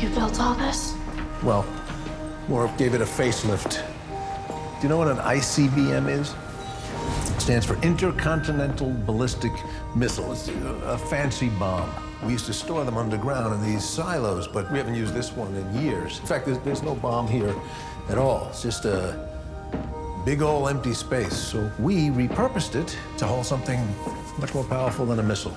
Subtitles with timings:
[0.00, 0.94] You built all this?
[1.42, 1.66] Well,
[2.48, 3.84] more gave it a facelift.
[4.48, 6.34] Do you know what an ICBM is?
[7.34, 9.52] It stands for Intercontinental Ballistic
[9.94, 10.32] Missile.
[10.32, 10.52] It's a,
[10.86, 11.92] a fancy bomb.
[12.24, 15.54] We used to store them underground in these silos, but we haven't used this one
[15.54, 16.18] in years.
[16.20, 17.54] In fact, there's, there's no bomb here
[18.08, 18.48] at all.
[18.48, 19.28] It's just a
[20.24, 21.36] big old empty space.
[21.36, 23.86] So we repurposed it to hold something
[24.38, 25.54] much more powerful than a missile.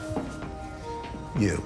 [1.39, 1.64] You.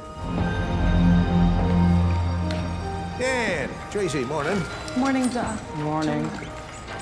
[3.98, 4.62] Tracy, morning.
[4.96, 5.60] Morning, Doc.
[5.78, 6.30] Morning.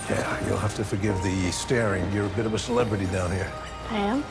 [0.09, 2.09] Yeah, you'll have to forgive the staring.
[2.13, 3.51] You're a bit of a celebrity down here.
[3.89, 4.23] I am?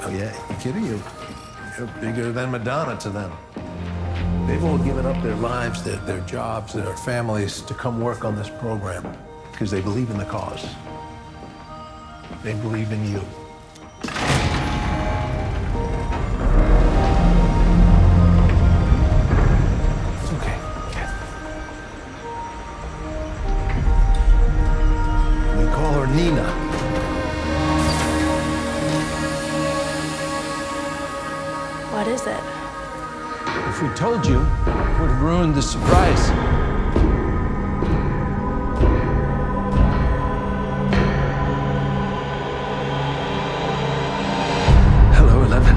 [0.00, 0.34] Oh, yeah?
[0.48, 0.86] You kidding?
[0.86, 1.02] You're,
[1.76, 3.30] you're bigger than Madonna to them.
[4.46, 8.34] They've all given up their lives, their, their jobs, their families to come work on
[8.34, 9.14] this program
[9.52, 10.66] because they believe in the cause.
[12.42, 13.20] They believe in you.
[26.16, 26.48] Nina.
[31.92, 32.40] What is it?
[33.68, 36.30] If we told you, it would have ruined the surprise.
[45.18, 45.76] Hello, Eleven.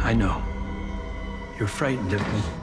[0.00, 0.40] I know.
[1.58, 2.59] You're frightened of me.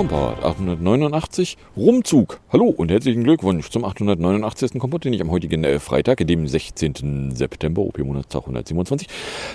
[0.00, 2.40] Kompott 889 Rumzug.
[2.50, 4.78] Hallo und herzlichen Glückwunsch zum 889.
[4.78, 7.34] Kompott, den ich am heutigen äh, Freitag, dem 16.
[7.34, 9.08] September, OP-Monatstag 127,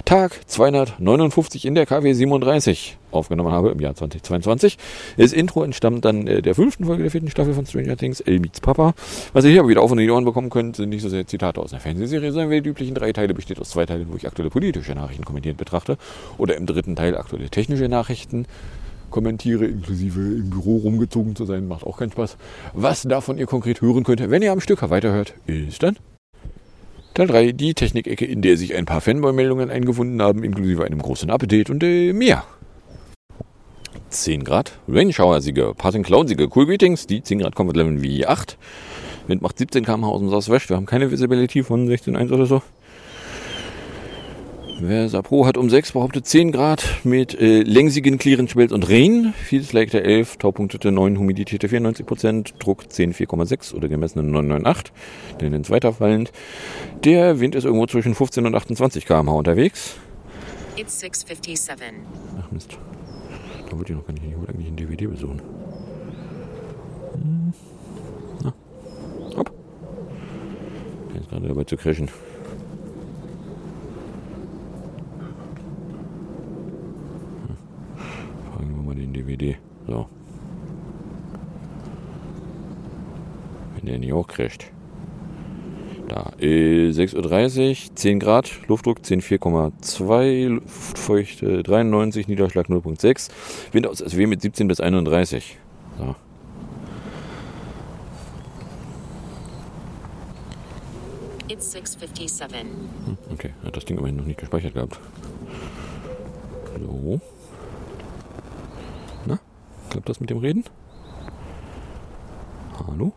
[0.06, 4.78] Tag 259 in der KW 37 aufgenommen habe im Jahr 2022.
[5.18, 8.40] Das Intro entstammt dann äh, der fünften Folge der vierten Staffel von Stranger Things, El
[8.40, 8.94] meets Papa.
[9.34, 11.10] Was ihr hier aber wieder auf und in die Ohren bekommen könnt, sind nicht so
[11.10, 14.08] sehr Zitate aus einer Fernsehserie, sondern wie die üblichen drei Teile besteht aus zwei Teilen,
[14.12, 15.98] wo ich aktuelle politische Nachrichten kommentiert betrachte
[16.38, 18.46] oder im dritten Teil aktuelle technische Nachrichten
[19.16, 22.36] kommentiere, inklusive im Büro rumgezogen zu sein, macht auch keinen Spaß.
[22.74, 25.96] Was davon ihr konkret hören könnt, wenn ihr am Stück weiterhört, ist dann
[27.14, 31.30] Teil 3, die Technikecke, in der sich ein paar Fanboy-Meldungen eingefunden haben, inklusive einem großen
[31.30, 32.44] Update und äh, mehr.
[34.10, 38.58] 10 Grad, Rainshower-Sieger, Parting Cloud-Sieger, Cool Greetings, die 10 Grad Comfort Level wie 8.
[39.28, 42.62] Wind macht 17 km/h aus dem Southwest, wir haben keine Visibility von 16,1 oder so.
[44.80, 49.34] Versa Pro hat um 6 behauptet 10 Grad mit äh, längsigen Clearance-Schmelz und Regen.
[49.34, 54.94] Fields Lake 11, Taupunktete 9, Humidität 94%, Druck 10, 4,6 oder gemessen 998,
[55.40, 56.32] Tendenz weiterfallend.
[57.06, 59.96] Der Wind ist irgendwo zwischen 15 und 28 km/h unterwegs.
[60.76, 61.94] It's 657.
[62.40, 62.78] Ach Mist.
[63.70, 64.26] Da wollte ich noch gar nicht.
[64.26, 65.42] Ich wollte eigentlich einen DVD besuchen.
[67.14, 67.54] Hm.
[68.44, 68.54] Na.
[69.38, 69.52] Hopp.
[71.14, 72.10] Der ist gerade dabei zu crashen.
[78.70, 79.58] Wir mal den DVD.
[79.88, 80.08] So.
[83.76, 84.72] Wenn der nicht auch crasht.
[86.08, 86.32] Da.
[86.40, 93.30] Äh, 6.30 Uhr, 10 Grad, Luftdruck 10,4,2, Luftfeuchte 93, Niederschlag 0,6,
[93.72, 95.58] Wind aus SW mit 17 bis 31.
[95.98, 96.16] So.
[101.48, 102.62] It's 657.
[102.62, 105.00] Hm, Okay, hat das Ding immerhin noch nicht gespeichert gehabt.
[106.80, 107.20] So.
[109.96, 110.66] Klappt das mit dem Reden?
[112.86, 113.14] Hallo?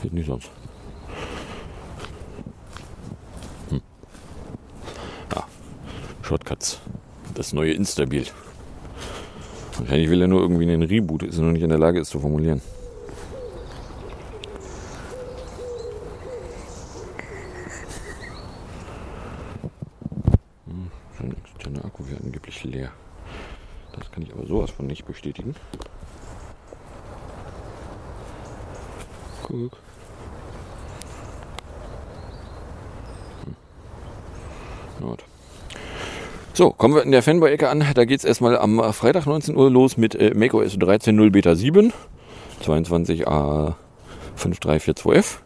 [0.00, 0.48] Geht nicht sonst.
[3.70, 3.80] Hm.
[5.34, 5.44] Ja,
[6.22, 6.78] Shortcuts.
[7.34, 8.26] Das neue Instabil.
[9.76, 12.10] Wahrscheinlich will er nur irgendwie einen Reboot, ist er noch nicht in der Lage, es
[12.10, 12.62] zu formulieren.
[21.22, 22.90] Sein externer Akku wäre angeblich leer.
[23.92, 25.54] Das kann ich aber sowas von nicht bestätigen.
[29.44, 29.76] Guck.
[33.44, 33.56] Hm.
[35.00, 35.24] Gut.
[36.62, 37.84] So, kommen wir in der Fanboy-Ecke an.
[37.92, 41.92] Da geht es erstmal am Freitag 19 Uhr los mit äh, macOS 13.0 Beta 7,
[42.64, 43.74] 22a
[44.38, 45.38] 5342F,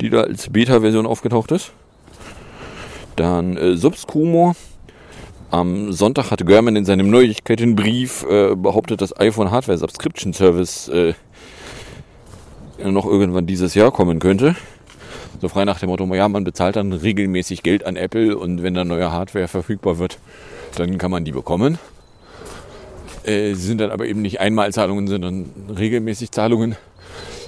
[0.00, 1.72] die da als Beta-Version aufgetaucht ist.
[3.16, 4.54] Dann äh, Subscrumor.
[5.50, 11.14] Am Sonntag hatte German in seinem Neuigkeitenbrief äh, behauptet, dass iPhone Hardware Subscription Service äh,
[12.84, 14.54] noch irgendwann dieses Jahr kommen könnte.
[15.40, 18.74] So frei nach dem Motto, ja, man bezahlt dann regelmäßig Geld an Apple und wenn
[18.74, 20.18] dann neue Hardware verfügbar wird,
[20.76, 21.78] dann kann man die bekommen.
[23.24, 26.76] Äh, sind dann aber eben nicht Einmalzahlungen, sondern regelmäßig Zahlungen.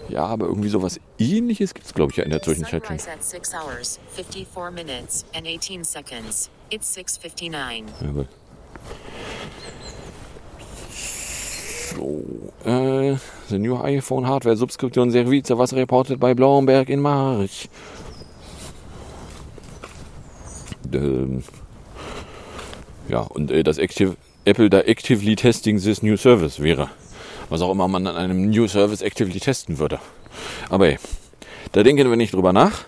[0.09, 2.99] Ja, aber irgendwie sowas ähnliches gibt es, glaube ich, ja in der Zwischenzeit schon.
[2.99, 6.51] Sunrise at 6 hours, 54 minutes, and 18 seconds.
[6.71, 7.85] It's 6.59.
[8.01, 8.25] Ja,
[11.95, 12.23] So,
[12.65, 13.17] äh,
[13.49, 17.69] the new iPhone Hardware Subscription Service was reported by Blomberg in March.
[20.93, 21.43] Ähm,
[23.09, 26.91] ja, und äh, das Active, Apple da actively testing this new service wäre.
[27.49, 29.99] Was auch immer man an einem New Service actively testen würde.
[30.69, 30.99] Aber ey,
[31.73, 32.85] da denken wir nicht drüber nach.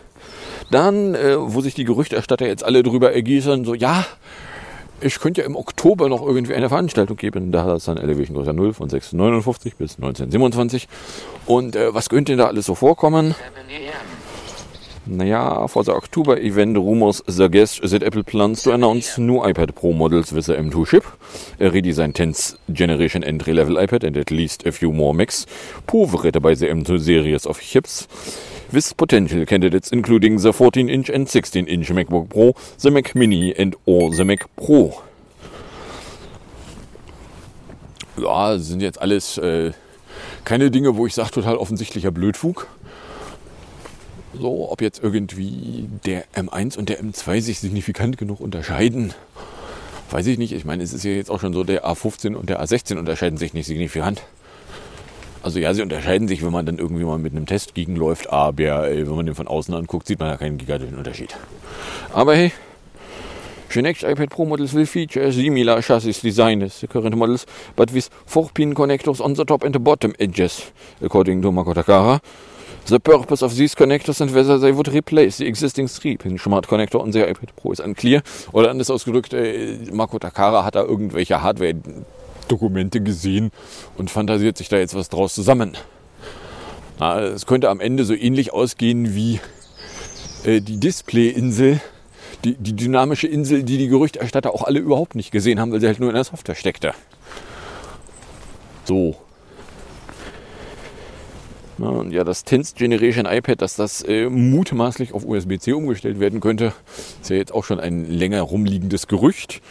[0.70, 4.06] Dann, äh, wo sich die Gerüchterstatter jetzt alle drüber ergießen, so, ja,
[5.00, 7.52] ich könnte ja im Oktober noch irgendwie eine Veranstaltung geben.
[7.52, 10.88] Da ist dann Elevation Größer 0 von 659 bis 1927.
[11.46, 13.34] Und äh, was könnte da alles so vorkommen?
[15.06, 19.92] Naja, for the October event, rumors suggest that Apple plans to announce new iPad Pro
[19.92, 21.04] models with the M2 chip,
[21.58, 25.46] a redesigned 10th generation entry-level iPad and at least a few more Macs,
[25.86, 28.06] powered by the M2 series of chips,
[28.72, 34.12] with potential candidates including the 14-inch and 16-inch MacBook Pro, the Mac Mini and or
[34.12, 35.02] the Mac Pro.
[38.16, 39.72] Ja, sind jetzt alles äh,
[40.44, 42.66] keine Dinge, wo ich sage, total offensichtlicher Blödfug.
[44.32, 49.12] So, ob jetzt irgendwie der M1 und der M2 sich signifikant genug unterscheiden,
[50.10, 50.52] weiß ich nicht.
[50.52, 53.38] Ich meine, es ist ja jetzt auch schon so, der A15 und der A16 unterscheiden
[53.38, 54.22] sich nicht signifikant.
[55.42, 58.90] Also ja, sie unterscheiden sich, wenn man dann irgendwie mal mit einem Test gegenläuft, aber
[58.90, 61.34] äh, wenn man den von außen anguckt, sieht man ja keinen gigantischen Unterschied.
[62.12, 62.52] Aber hey,
[63.76, 68.10] next iPad Pro models will feature similar chassis design as the current models, but with
[68.28, 72.20] 4-pin connectors on the top and the bottom edges, according to Makoto Takara.
[72.86, 77.00] The purpose of these connectors and whether they would replace the existing 3-pin Smart Connector
[77.00, 78.22] on the iPad Pro is unclear.
[78.52, 81.42] Oder anders ausgedrückt, äh, Mako Takara hat da irgendwelche
[82.50, 83.50] Hardware-Dokumente gesehen
[83.96, 85.76] und fantasiert sich da jetzt was draus zusammen.
[86.98, 89.40] Es könnte am Ende so ähnlich ausgehen wie
[90.44, 91.80] äh, die Display-Insel,
[92.44, 95.86] die, die dynamische Insel, die die Gerüchterstatter auch alle überhaupt nicht gesehen haben, weil sie
[95.86, 96.92] halt nur in der Software steckte.
[98.84, 99.16] So.
[101.78, 106.74] Und ja, das 10th Generation iPad, dass das äh, mutmaßlich auf USB-C umgestellt werden könnte,
[107.22, 109.62] ist ja jetzt auch schon ein länger rumliegendes Gerücht.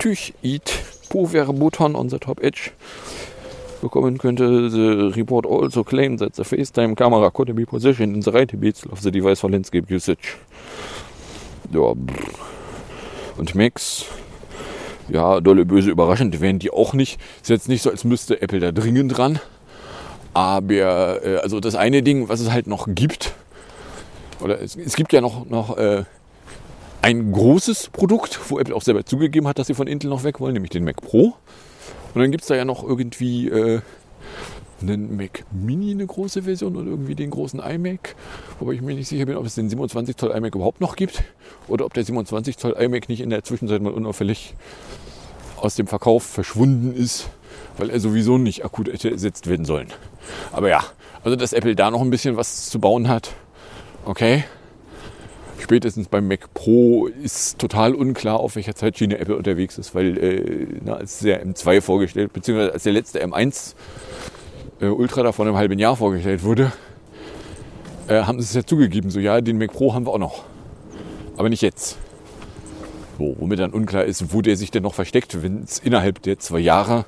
[0.00, 0.72] Tüch Eat
[1.16, 2.72] Power Button on the top edge
[3.80, 4.70] bekommen könnte.
[4.70, 8.90] The report also claimed that the FaceTime camera could be positioned in the right pixel
[8.92, 10.36] of the device for landscape usage.
[11.72, 11.94] Ja,
[13.38, 14.06] und Macs,
[15.08, 17.20] ja, dolle böse überraschend wären die auch nicht.
[17.42, 19.40] Ist jetzt nicht so, als müsste Apple da dringend dran.
[20.32, 23.34] Aber äh, also das eine Ding, was es halt noch gibt,
[24.40, 26.04] oder es, es gibt ja noch, noch äh,
[27.06, 30.40] ein großes Produkt, wo Apple auch selber zugegeben hat, dass sie von Intel noch weg
[30.40, 31.36] wollen, nämlich den Mac Pro.
[32.14, 33.80] Und dann gibt es da ja noch irgendwie äh,
[34.82, 38.16] einen Mac Mini, eine große Version und irgendwie den großen iMac.
[38.58, 41.22] Wobei ich mir nicht sicher bin, ob es den 27 Zoll iMac überhaupt noch gibt
[41.68, 44.54] oder ob der 27 Zoll iMac nicht in der Zwischenzeit mal unauffällig
[45.58, 47.28] aus dem Verkauf verschwunden ist,
[47.78, 49.92] weil er sowieso nicht akut hätte ersetzt werden sollen.
[50.50, 50.82] Aber ja,
[51.22, 53.32] also dass Apple da noch ein bisschen was zu bauen hat,
[54.04, 54.42] okay.
[55.66, 60.88] Spätestens beim Mac Pro ist total unklar, auf welcher Zeitschiene Apple unterwegs ist, weil äh,
[60.88, 63.74] als der M2 vorgestellt, beziehungsweise als der letzte M1
[64.80, 66.70] äh, Ultra da vor einem halben Jahr vorgestellt wurde,
[68.06, 70.44] äh, haben sie es ja zugegeben, so ja, den Mac Pro haben wir auch noch.
[71.36, 71.98] Aber nicht jetzt.
[73.18, 76.38] So, womit dann unklar ist, wo der sich denn noch versteckt, wenn es innerhalb der
[76.38, 77.06] zwei Jahre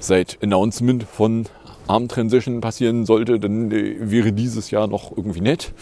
[0.00, 1.46] seit Announcement von
[1.86, 5.72] ARM Transition passieren sollte, dann äh, wäre dieses Jahr noch irgendwie nett.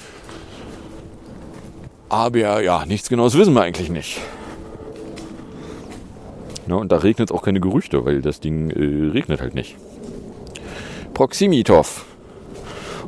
[2.14, 4.20] Aber ja, nichts Genaues wissen wir eigentlich nicht.
[6.68, 9.74] Ja, und da regnet es auch keine Gerüchte, weil das Ding äh, regnet halt nicht.
[11.12, 12.04] Proximitov.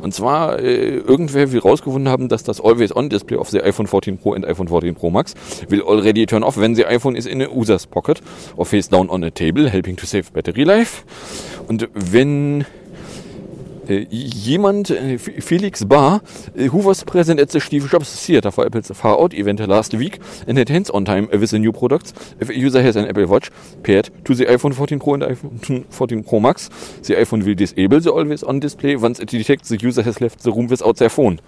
[0.03, 4.31] Und zwar, äh, irgendwer will rausgefunden haben, dass das Always-On-Display auf the iPhone 14 Pro
[4.31, 5.35] und iPhone 14 Pro Max
[5.69, 8.21] will already turn off when the iPhone is in a user's pocket
[8.57, 11.05] or face down on a table, helping to save battery life.
[11.69, 12.67] Und wenn
[13.89, 16.21] jemand, äh, Felix Barr,
[16.57, 19.99] äh, who was present at the Steve Jobs Theater for Apple's Far Out event last
[19.99, 22.13] week and had hands on time with the new products.
[22.41, 23.51] If a user has an Apple Watch
[23.83, 26.69] paired to the iPhone 14 Pro and iPhone 14 Pro Max,
[27.03, 30.43] the iPhone will disable the always on display once it detects the user has left
[30.43, 31.41] the room without their phone.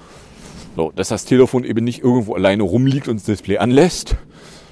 [0.77, 4.17] So, dass das Telefon eben nicht irgendwo alleine rumliegt und das Display anlässt,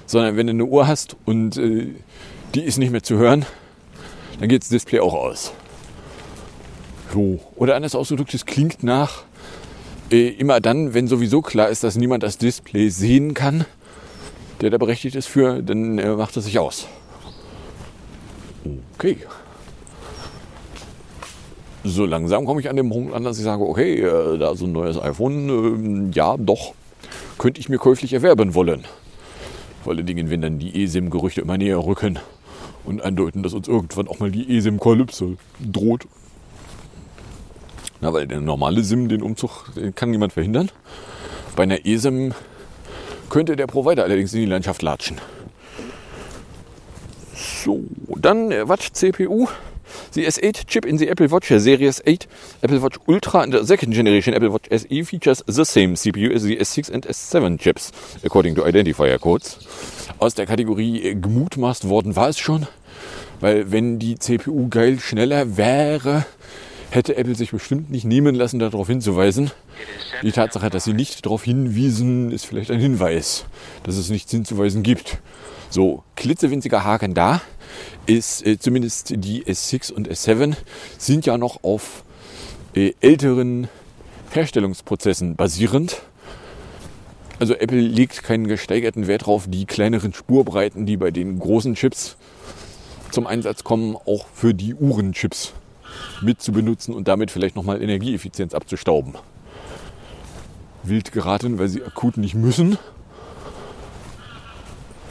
[0.05, 1.87] sondern wenn du eine Uhr hast und äh,
[2.55, 3.45] die ist nicht mehr zu hören,
[4.39, 5.51] dann geht das Display auch aus.
[7.13, 7.39] So.
[7.55, 9.23] Oder anders ausgedrückt, es klingt nach
[10.11, 13.65] äh, immer dann, wenn sowieso klar ist, dass niemand das Display sehen kann,
[14.61, 16.87] der da berechtigt ist für, dann äh, macht es sich aus.
[18.95, 19.17] Okay.
[21.83, 24.65] So langsam komme ich an den Punkt an, dass ich sage, okay, äh, da so
[24.65, 26.73] ein neues iPhone, äh, ja, doch,
[27.37, 28.83] könnte ich mir käuflich erwerben wollen.
[29.83, 32.19] Vor allen Dingen, wenn dann die eSIM-Gerüchte immer näher rücken
[32.83, 36.07] und andeuten, dass uns irgendwann auch mal die eSIM-Kalypse droht.
[38.07, 40.71] Na, weil der normale SIM, den Umzug, den kann niemand verhindern.
[41.57, 42.33] Bei einer eSIM
[43.29, 45.17] könnte der Provider allerdings in die Landschaft latschen.
[47.35, 47.83] So,
[48.15, 49.49] dann Watt CPU.
[50.11, 52.29] The S8 chip in the Apple Watch Series 8
[52.61, 56.43] Apple Watch Ultra and the second generation Apple Watch SE features the same CPU as
[56.43, 57.91] the S6 and S7 chips,
[58.23, 59.59] according to identifier codes.
[60.19, 62.67] Aus der Kategorie gemutmaßt worden war es schon,
[63.41, 66.25] weil wenn die CPU geil schneller wäre,
[66.91, 69.51] hätte Apple sich bestimmt nicht nehmen lassen, darauf hinzuweisen.
[70.23, 73.45] Die Tatsache, dass sie nicht darauf hinwiesen, ist vielleicht ein Hinweis,
[73.83, 75.19] dass es nichts hinzuweisen gibt.
[75.69, 77.41] So, klitzewinziger Haken da
[78.05, 80.55] ist äh, zumindest die S6 und S7
[80.97, 82.03] sind ja noch auf
[82.73, 83.67] äh, älteren
[84.31, 86.01] Herstellungsprozessen basierend.
[87.39, 92.17] Also Apple legt keinen gesteigerten Wert darauf, die kleineren Spurbreiten, die bei den großen Chips
[93.11, 95.53] zum Einsatz kommen, auch für die Uhrenchips
[96.21, 99.15] mit zu benutzen und damit vielleicht nochmal Energieeffizienz abzustauben.
[100.83, 102.77] Wild geraten, weil sie akut nicht müssen.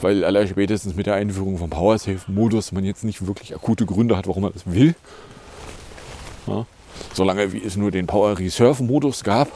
[0.01, 3.85] Weil aller spätestens mit der Einführung vom Power Safe Modus man jetzt nicht wirklich akute
[3.85, 4.95] Gründe hat, warum man das will.
[6.45, 6.65] Ja.
[7.13, 9.49] Solange wie es nur den Power Reserve Modus gab,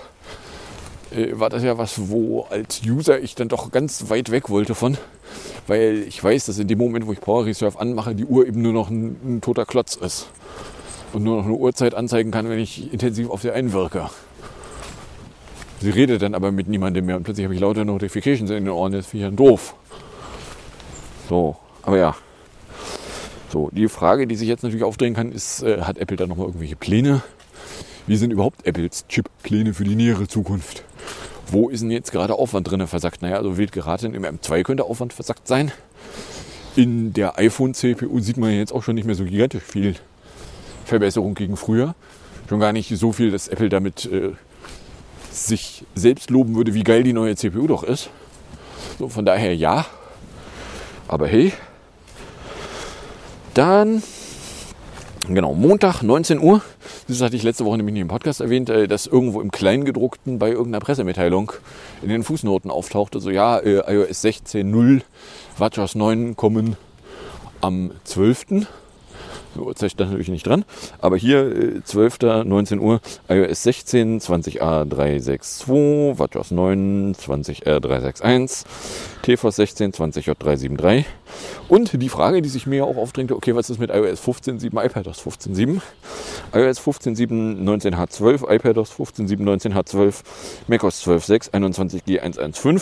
[1.12, 4.76] äh, war das ja was, wo als User ich dann doch ganz weit weg wollte
[4.76, 4.98] von.
[5.68, 8.62] Weil ich weiß, dass in dem Moment, wo ich Power Reserve anmache, die Uhr eben
[8.62, 10.28] nur noch ein, ein toter Klotz ist.
[11.14, 14.10] Und nur noch eine Uhrzeit anzeigen kann, wenn ich intensiv auf sie einwirke.
[15.82, 18.70] Sie redet dann aber mit niemandem mehr und plötzlich habe ich lauter Notifications in den
[18.70, 19.76] Ohren, das finde ich dann doof.
[21.28, 22.16] So, aber ja.
[23.50, 26.46] So, die Frage, die sich jetzt natürlich aufdrehen kann, ist, äh, hat Apple da nochmal
[26.46, 27.24] irgendwelche Pläne?
[28.08, 30.84] Wie sind überhaupt Apples Chip-Pläne für die nähere Zukunft?
[31.48, 33.22] Wo ist denn jetzt gerade Aufwand drin versackt?
[33.22, 35.72] Naja, also wild geraten im M2 könnte Aufwand versackt sein.
[36.76, 39.96] In der iPhone-CPU sieht man jetzt auch schon nicht mehr so gigantisch viel
[40.92, 41.96] Verbesserung gegen früher.
[42.50, 44.32] Schon gar nicht so viel, dass Apple damit äh,
[45.32, 48.10] sich selbst loben würde, wie geil die neue CPU doch ist.
[49.00, 49.86] So, von daher ja.
[51.08, 51.54] Aber hey.
[53.54, 54.04] Dann,
[55.30, 56.62] genau, Montag, 19 Uhr.
[57.08, 60.40] Das hatte ich letzte Woche nämlich nicht im Podcast erwähnt, äh, dass irgendwo im Kleingedruckten
[60.40, 61.54] bei irgendeiner Pressemitteilung
[62.02, 65.04] in den Fußnoten auftauchte, so ja, äh, iOS 16.0,
[65.58, 66.76] WatchOS 9 kommen
[67.62, 68.68] am 12.
[69.56, 70.66] Uhrzeit stand natürlich nicht dran.
[71.00, 72.20] Aber hier äh, 12.
[72.22, 78.66] 19 Uhr iOS 16 20A362, WatchOS 9 20R361,
[79.24, 81.06] TFOS 16 20J373.
[81.68, 85.22] Und die Frage, die sich mir auch aufdrängte, okay, was ist mit iOS 15.7, iPadOS
[85.26, 85.82] 15.7?
[86.54, 90.16] iOS 15.7 19H12, iPadOS 15.7 19H12,
[90.68, 92.82] macOS 12.6 21G115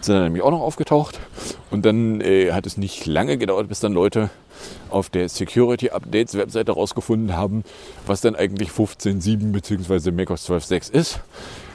[0.00, 1.18] sind dann nämlich auch noch aufgetaucht.
[1.70, 4.30] Und dann äh, hat es nicht lange gedauert, bis dann Leute
[4.90, 7.64] auf der Security Updates Webseite herausgefunden haben,
[8.06, 10.10] was dann eigentlich 15.7 bzw.
[10.10, 11.20] macOS 12.6 ist.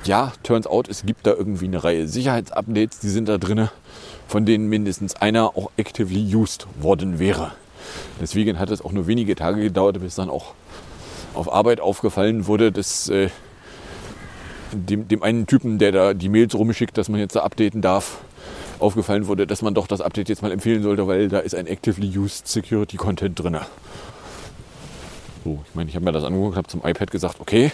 [0.04, 3.70] Ja, turns out, es gibt da irgendwie eine Reihe Sicherheitsupdates, die sind da drin,
[4.28, 7.52] von denen mindestens einer auch actively used worden wäre.
[8.20, 10.54] Deswegen hat es auch nur wenige Tage gedauert, bis dann auch
[11.34, 13.30] auf Arbeit aufgefallen wurde, dass äh,
[14.72, 18.20] dem, dem einen Typen, der da die Mails rumschickt, dass man jetzt da updaten darf,
[18.82, 21.68] aufgefallen wurde, dass man doch das Update jetzt mal empfehlen sollte, weil da ist ein
[21.68, 23.58] actively used Security Content drin.
[25.44, 27.72] So, ich meine, ich habe mir das angeguckt, habe zum iPad gesagt, okay,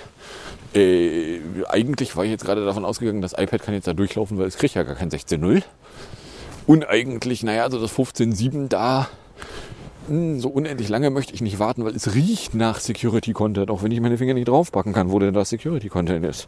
[0.73, 4.47] äh, eigentlich war ich jetzt gerade davon ausgegangen, das iPad kann jetzt da durchlaufen, weil
[4.47, 5.63] es kriegt ja gar kein 16.0.
[6.65, 9.09] Und eigentlich, naja, also das 15.7 da,
[10.07, 13.69] mh, hm, so unendlich lange möchte ich nicht warten, weil es riecht nach Security Content,
[13.69, 16.47] auch wenn ich meine Finger nicht draufpacken kann, wo denn da Security Content ist.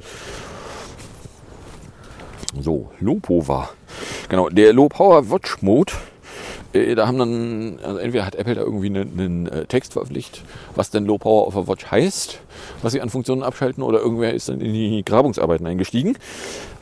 [2.59, 3.69] So, Lopo war.
[4.29, 5.93] Genau, der Low Power Watch Mode.
[6.71, 10.43] Äh, da haben dann, also entweder hat Apple da irgendwie einen, einen äh, Text veröffentlicht,
[10.75, 12.39] was denn Low Power auf der Watch heißt,
[12.83, 16.15] was sie an Funktionen abschalten, oder irgendwer ist dann in die Grabungsarbeiten eingestiegen.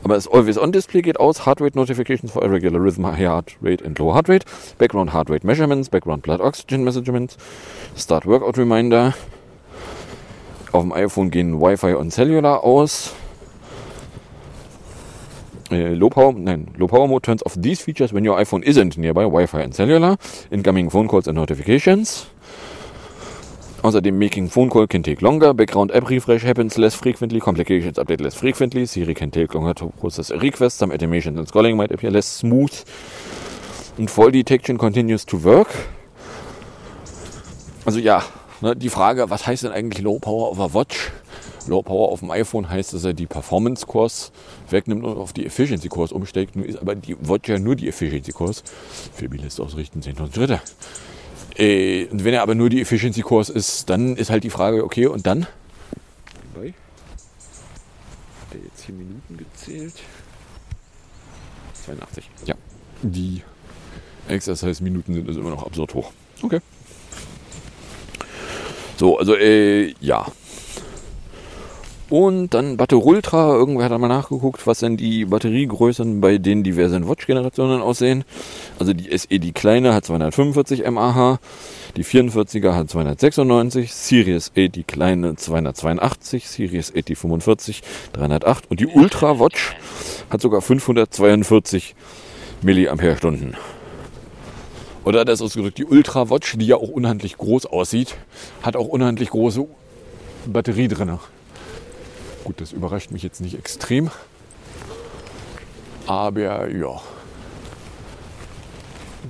[0.04, 3.98] Aber das Always-On-Display geht aus, Heart Rate Notifications for Irregular Rhythm, High Heart Rate and
[3.98, 7.38] Low Heart Rate, Background Heart Rate Measurements, Background Blood Oxygen Measurements,
[7.96, 9.14] Start Workout Reminder.
[10.72, 13.14] Auf dem iPhone gehen Wi-Fi und Cellular aus.
[15.70, 18.96] Äh, low Power, nein, Low Power Mode turns off these features when your iPhone isn't
[18.96, 20.16] nearby Wi-Fi and cellular,
[20.50, 22.26] incoming phone calls and notifications.
[23.82, 28.20] Außerdem making phone call can take longer, background app refresh happens less frequently, complications update
[28.20, 31.92] less frequently, Siri can take longer to process a request, some automations and scrolling might
[31.92, 32.72] appear less smooth,
[33.98, 35.68] und Fall Detection continues to work.
[37.84, 38.22] Also ja,
[38.62, 41.12] ne, die Frage, was heißt denn eigentlich Low Power der Watch?
[41.68, 44.30] Low Power auf dem iPhone heißt, dass er die Performance Course
[44.70, 46.56] wegnimmt und auf die Efficiency Course umsteigt.
[46.56, 48.62] Nun ist aber die Watch ja nur die Efficiency Course.
[49.12, 50.60] Für Liste ausrichten, 10.000 Schritte.
[51.56, 54.84] Äh, und wenn er aber nur die Efficiency Course ist, dann ist halt die Frage,
[54.84, 55.46] okay, und dann?
[56.54, 56.74] Bei?
[58.52, 59.94] Der jetzt hier Minuten gezählt.
[61.84, 62.24] 82.
[62.46, 62.54] Ja.
[63.02, 63.42] Die
[64.28, 66.12] Exercise-Minuten sind also immer noch absurd hoch.
[66.42, 66.60] Okay.
[68.96, 70.26] So, also, äh, ja.
[72.10, 73.54] Und dann Batterie Ultra.
[73.54, 78.24] Irgendwer hat einmal nachgeguckt, was denn die Batteriegrößen bei den diversen Watch-Generationen aussehen.
[78.78, 81.38] Also die SE, die kleine, hat 245 mAh.
[81.96, 83.92] Die 44er hat 296.
[83.92, 86.48] Series 8, die kleine, 282.
[86.48, 87.82] Series 8, die 45,
[88.14, 88.70] 308.
[88.70, 89.76] Und die Ultra Watch
[90.30, 91.94] hat sogar 542
[92.62, 93.54] Milliampere-Stunden.
[95.04, 98.16] Oder das ausgedrückt, die Ultra Watch, die ja auch unhandlich groß aussieht,
[98.62, 99.66] hat auch unhandlich große
[100.46, 101.18] Batterie drin.
[102.48, 104.10] Gut, das überrascht mich jetzt nicht extrem.
[106.06, 106.98] Aber ja.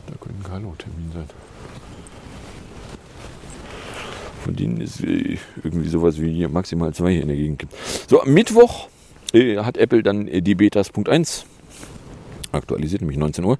[0.06, 1.24] Da könnte ein Carlo-Termin sein.
[4.44, 7.74] Von denen ist äh, irgendwie sowas wie hier maximal zwei hier in der Gegend gibt.
[8.08, 8.86] So, am Mittwoch
[9.32, 11.44] äh, hat Apple dann äh, die Betas Punkt 1
[12.52, 13.58] aktualisiert, nämlich 19 Uhr.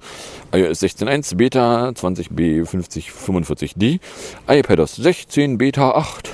[0.53, 3.99] iOS 16.1, Beta 20b 5045D,
[4.47, 6.29] iPadOS 16, Beta 8,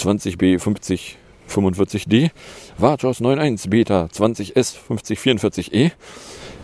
[0.00, 0.58] 20b
[1.50, 2.30] 5045D,
[2.78, 5.92] WatchOS 9.1, Beta 20S 5044E,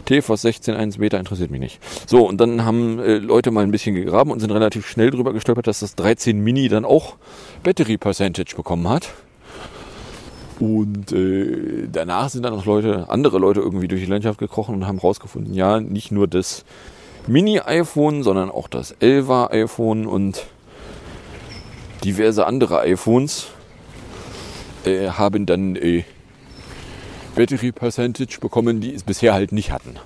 [0.07, 1.81] TFOS 16.1 Beta interessiert mich nicht.
[2.07, 5.33] So, und dann haben äh, Leute mal ein bisschen gegraben und sind relativ schnell drüber
[5.33, 7.17] gestolpert, dass das 13 Mini dann auch
[7.63, 9.13] Battery Percentage bekommen hat.
[10.59, 14.87] Und äh, danach sind dann noch Leute, andere Leute irgendwie durch die Landschaft gekrochen und
[14.87, 16.65] haben rausgefunden, ja, nicht nur das
[17.27, 20.47] Mini-iPhone, sondern auch das 11er iPhone und
[22.05, 23.49] diverse andere iPhones
[24.87, 26.05] äh, haben dann äh,
[27.35, 29.97] Battery Percentage bekommen, die es bisher halt nicht hatten.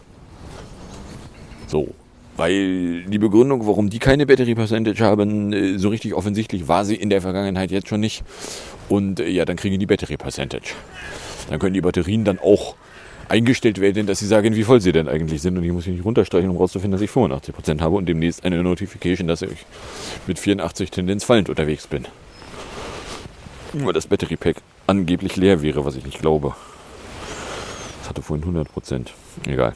[1.66, 1.94] So.
[2.36, 6.96] Weil die Begründung, warum die keine Battery Percentage haben, äh, so richtig offensichtlich war sie
[6.96, 8.24] in der Vergangenheit jetzt schon nicht.
[8.88, 10.74] Und äh, ja, dann kriegen die Battery Percentage.
[11.48, 12.74] Dann können die Batterien dann auch
[13.28, 15.56] eingestellt werden, dass sie sagen, wie voll sie denn eigentlich sind.
[15.56, 18.62] Und ich muss mich nicht runterstreichen, um herauszufinden, dass ich 85% habe und demnächst eine
[18.62, 19.66] Notification, dass ich
[20.26, 22.06] mit 84 Tendenz fallend unterwegs bin.
[23.72, 24.56] Nur das Battery Pack
[24.86, 26.54] angeblich leer wäre, was ich nicht glaube.
[28.00, 29.06] Das hatte vorhin 100%.
[29.46, 29.74] Egal.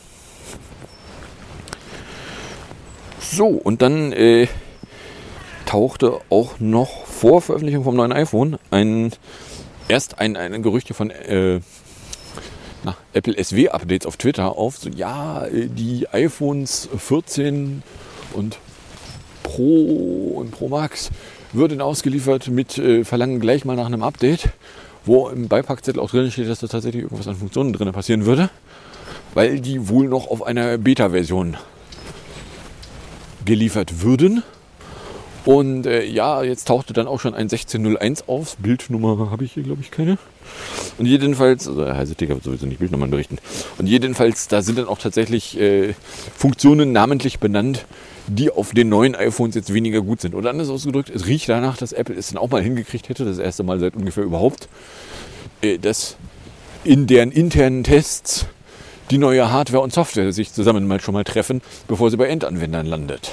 [3.21, 4.49] So, und dann äh,
[5.67, 9.13] tauchte auch noch vor Veröffentlichung vom neuen iPhone ein
[9.89, 11.61] erst ein, ein Gerüchte von äh,
[12.85, 14.77] na, Apple SW-Updates auf Twitter auf.
[14.77, 17.83] So, ja, äh, die iPhones 14
[18.35, 18.59] und
[19.43, 21.11] Pro und Pro Max
[21.55, 24.51] würden ausgeliefert mit äh, Verlangen gleich mal nach einem Update,
[25.05, 28.51] wo im Beipackzettel auch drin steht, dass da tatsächlich irgendwas an Funktionen drin passieren würde,
[29.35, 31.57] weil die wohl noch auf einer Beta-Version
[33.45, 34.43] geliefert würden.
[35.45, 38.57] Und äh, ja, jetzt tauchte dann auch schon ein 1601 auf.
[38.57, 40.17] Bildnummer habe ich hier, glaube ich, keine.
[40.97, 43.39] Und jedenfalls, also heiße Ticker wird sowieso nicht Bildnummern berichten.
[43.77, 45.95] Und jedenfalls, da sind dann auch tatsächlich äh,
[46.37, 47.85] Funktionen namentlich benannt,
[48.27, 50.35] die auf den neuen iPhones jetzt weniger gut sind.
[50.35, 53.39] Oder anders ausgedrückt, es riecht danach, dass Apple es dann auch mal hingekriegt hätte, das
[53.39, 54.69] erste Mal seit ungefähr überhaupt,
[55.61, 56.17] äh, dass
[56.85, 58.47] in deren internen Tests
[59.11, 62.87] die neue Hardware und Software sich zusammen mal schon mal treffen, bevor sie bei Endanwendern
[62.87, 63.33] landet.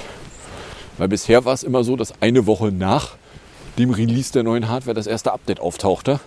[0.98, 3.16] Weil bisher war es immer so, dass eine Woche nach
[3.78, 6.20] dem Release der neuen Hardware das erste Update auftauchte,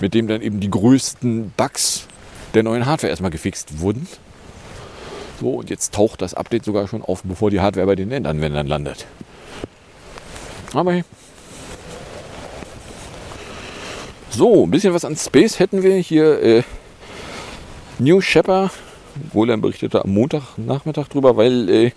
[0.00, 2.06] mit dem dann eben die größten Bugs
[2.54, 4.06] der neuen Hardware erstmal gefixt wurden.
[5.40, 8.66] So, und jetzt taucht das Update sogar schon auf, bevor die Hardware bei den Endanwendern
[8.66, 9.06] landet.
[10.72, 11.04] Aber hey.
[14.30, 16.42] So, ein bisschen was an Space hätten wir hier.
[16.42, 16.62] Äh,
[18.00, 18.72] New Shepard,
[19.32, 21.92] wohl er berichtete am Montagnachmittag drüber, weil äh,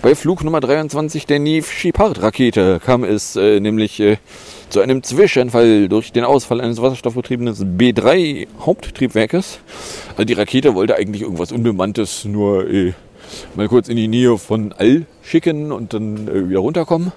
[0.00, 4.16] bei Flug Nummer 23 der Neve Shepard Rakete kam es äh, nämlich äh,
[4.72, 9.58] zu einem Zwischenfall durch den Ausfall eines wasserstoffbetriebenen B3 Haupttriebwerkes.
[10.12, 12.94] Also die Rakete wollte eigentlich irgendwas Unbemanntes nur äh,
[13.54, 17.12] mal kurz in die Nähe von All schicken und dann äh, wieder runterkommen.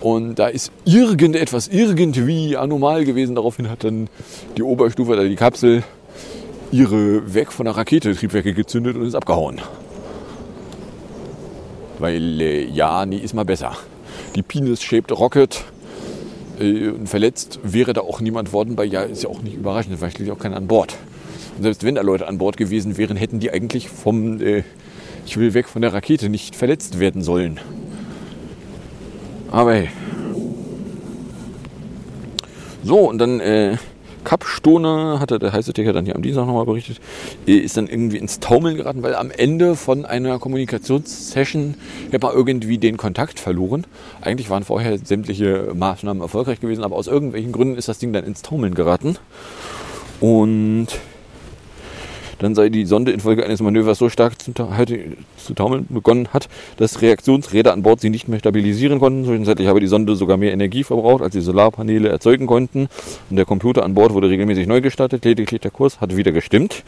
[0.00, 3.36] Und da ist irgendetwas irgendwie anormal gewesen.
[3.36, 4.08] Daraufhin hat dann
[4.56, 5.84] die Oberstufe, also die Kapsel,
[6.72, 9.60] ihre weg von der Rakete Triebwerke gezündet und ist abgehauen.
[12.00, 13.76] Weil, äh, ja, nee, ist mal besser.
[14.34, 15.64] Die Penis-Shaped Rocket
[16.62, 20.10] äh, verletzt wäre da auch niemand worden, weil ja, ist ja auch nicht überraschend, weil
[20.10, 20.96] schließlich auch keiner an Bord.
[21.56, 24.62] Und selbst wenn da Leute an Bord gewesen wären, hätten die eigentlich vom äh,
[25.26, 27.60] Ich will weg von der Rakete nicht verletzt werden sollen.
[29.50, 29.90] Aber hey.
[32.84, 33.76] So, und dann äh,
[34.24, 37.00] Kapstone, hatte der heiße Ticker dann hier am Dienstag nochmal berichtet,
[37.46, 41.74] äh, ist dann irgendwie ins Taumeln geraten, weil am Ende von einer Kommunikationssession
[42.12, 43.86] hat man irgendwie den Kontakt verloren.
[44.20, 48.24] Eigentlich waren vorher sämtliche Maßnahmen erfolgreich gewesen, aber aus irgendwelchen Gründen ist das Ding dann
[48.24, 49.16] ins Taumeln geraten.
[50.20, 50.88] Und
[52.42, 57.00] dann sei die Sonde infolge eines Manövers so stark zu, zu taumeln begonnen hat, dass
[57.00, 59.24] Reaktionsräder an Bord sie nicht mehr stabilisieren konnten.
[59.24, 62.88] Zwischenzeitlich habe die Sonde sogar mehr Energie verbraucht, als die Solarpaneele erzeugen konnten.
[63.30, 65.24] Und der Computer an Bord wurde regelmäßig neu gestartet.
[65.24, 66.82] Lediglich der Kurs hat wieder gestimmt.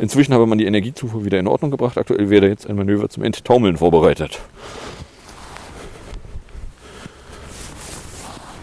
[0.00, 1.98] Inzwischen habe man die Energiezufuhr wieder in Ordnung gebracht.
[1.98, 4.40] Aktuell werde jetzt ein Manöver zum Enttaumeln vorbereitet.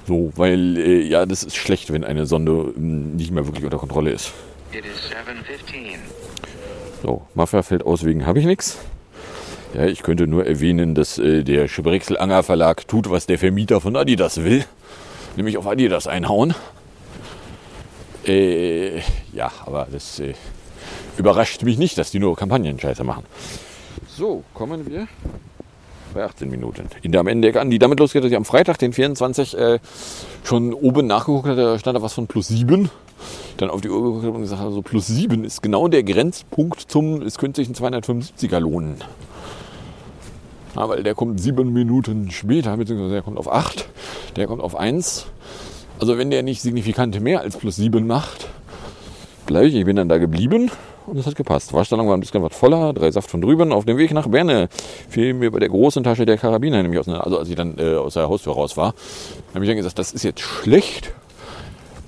[0.06, 3.78] So, weil äh, ja, das ist schlecht, wenn eine Sonde ähm, nicht mehr wirklich unter
[3.78, 4.34] Kontrolle ist.
[4.74, 6.13] It is 7:15.
[7.04, 8.78] So, Mafia-Feld auswegen habe ich nichts.
[9.74, 13.98] Ja, ich könnte nur erwähnen, dass äh, der Schibrixel-Anger Verlag tut, was der Vermieter von
[13.98, 14.64] Adidas will.
[15.36, 16.56] Nämlich auf Adidas einhauen.
[18.26, 19.00] Äh,
[19.34, 20.34] ja, aber das äh,
[21.18, 23.26] überrascht mich nicht, dass die nur Kampagnen-Scheiße machen.
[24.08, 25.10] So, kommen wir
[26.14, 26.88] bei 18 Minuten.
[27.02, 29.80] In der am Ende an, die damit losgeht, dass ich am Freitag, den 24, äh,
[30.46, 32.90] schon oben nachgeguckt hatte, stand da was von plus 7.
[33.58, 37.22] Dann auf die Uhr geguckt und gesagt, also plus 7 ist genau der Grenzpunkt zum,
[37.22, 38.96] es könnte sich ein 275er lohnen.
[40.76, 43.88] Weil der kommt sieben Minuten später, beziehungsweise der kommt auf 8,
[44.36, 45.28] der kommt auf 1.
[46.00, 48.48] Also wenn der nicht signifikant mehr als plus 7 macht,
[49.46, 50.72] bleibe ich, ich bin dann da geblieben
[51.06, 51.74] und es hat gepasst.
[51.74, 53.72] Waschsalon war ein bisschen was voller, drei Saft von drüben.
[53.72, 54.70] Auf dem Weg nach Berne
[55.10, 57.96] fiel mir bei der großen Tasche der Karabiner nämlich aus, also als ich dann äh,
[57.96, 58.94] aus der Haustür raus war,
[59.54, 61.14] habe ich dann gesagt, das ist jetzt schlecht.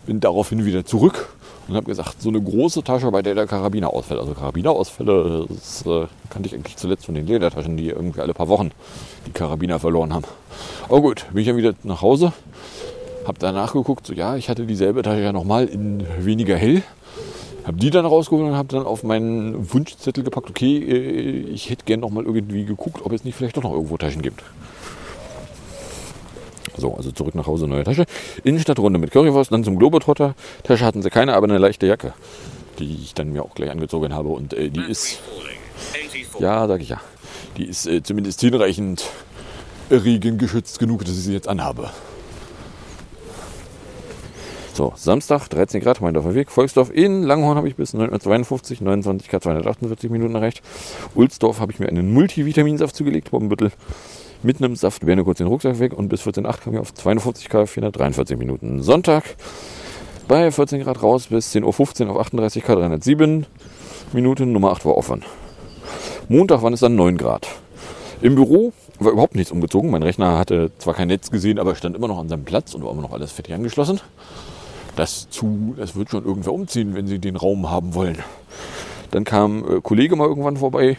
[0.06, 1.30] Bin daraufhin wieder zurück
[1.68, 4.20] und habe gesagt, so eine große Tasche, bei der der Karabiner ausfällt.
[4.20, 8.48] Also Karabinerausfälle, das äh, kannte ich eigentlich zuletzt von den Ledertaschen, die irgendwie alle paar
[8.48, 8.72] Wochen
[9.26, 10.26] die Karabiner verloren haben.
[10.88, 12.34] Aber gut, bin ich dann wieder nach Hause,
[13.26, 16.84] habe danach geguckt, so ja, ich hatte dieselbe Tasche ja nochmal in weniger hell.
[17.65, 21.86] Habe die dann rausgeholt und habe dann auf meinen Wunschzettel gepackt, okay, äh, ich hätte
[21.86, 24.44] gern noch mal irgendwie geguckt, ob es nicht vielleicht doch noch irgendwo Taschen gibt.
[26.77, 28.05] So, also zurück nach Hause, neue Tasche.
[28.43, 30.35] Innenstadtrunde mit Currywurst, dann zum Globetrotter.
[30.63, 32.13] Tasche hatten sie keine, aber eine leichte Jacke,
[32.79, 34.29] die ich dann mir auch gleich angezogen habe.
[34.29, 35.19] Und äh, die ist,
[36.39, 37.01] ja, sag ich ja,
[37.57, 39.05] die ist äh, zumindest hinreichend
[39.89, 41.91] regengeschützt genug, dass ich sie jetzt anhabe.
[44.73, 49.43] So, Samstag, 13 Grad, Meindorfer Weg, Volksdorf in Langhorn habe ich bis 9.52 29 Grad,
[49.43, 50.61] 248 Minuten erreicht.
[51.13, 53.71] Ulsdorf habe ich mir einen Multivitaminsaft zugelegt, Bombenbüttel
[54.43, 57.50] mit einem Saft, wäre kurz den Rucksack weg und bis 14.8 kam ich auf 52
[57.50, 58.82] Grad, 443 Minuten.
[58.82, 59.24] Sonntag
[60.28, 63.45] bei 14 Grad raus bis 10.15 Uhr auf 38 Grad, 307
[64.13, 65.24] Minuten, Nummer 8 war offen.
[66.30, 67.48] Montag waren es dann 9 Grad.
[68.21, 69.91] Im Büro war überhaupt nichts umgezogen.
[69.91, 72.84] Mein Rechner hatte zwar kein Netz gesehen, aber stand immer noch an seinem Platz und
[72.84, 74.00] war immer noch alles fertig angeschlossen.
[74.95, 78.17] Das, zu, das wird schon irgendwer umziehen, wenn sie den Raum haben wollen.
[79.12, 80.98] Dann kam äh, Kollege mal irgendwann vorbei,